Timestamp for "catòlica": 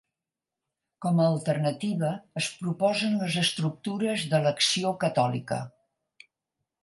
5.05-5.61